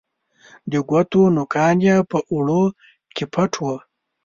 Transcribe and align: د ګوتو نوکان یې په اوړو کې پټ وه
د 0.71 0.73
ګوتو 0.89 1.21
نوکان 1.35 1.77
یې 1.87 1.95
په 2.11 2.17
اوړو 2.31 2.63
کې 3.15 3.25
پټ 3.33 3.51
وه 3.63 3.77